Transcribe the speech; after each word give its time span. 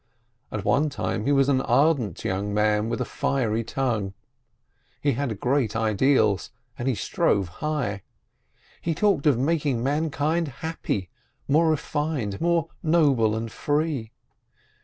At 0.51 0.65
one 0.65 0.89
time 0.89 1.25
he 1.27 1.31
was 1.31 1.47
an 1.47 1.61
ardent 1.61 2.25
young 2.25 2.55
man, 2.55 2.89
with 2.89 3.01
a 3.01 3.05
fiery 3.05 3.63
tongue. 3.63 4.15
He 4.99 5.11
had 5.11 5.39
great 5.39 5.75
ideals, 5.75 6.49
and 6.75 6.87
he 6.87 6.95
strove 6.95 7.49
high. 7.61 8.01
He 8.81 8.95
talked 8.95 9.27
of 9.27 9.37
making 9.37 9.83
mankind 9.83 10.47
happy, 10.65 11.11
more 11.47 11.69
refined, 11.69 12.41
more 12.41 12.69
noble 12.81 13.35
and 13.35 13.51
free. 13.51 14.11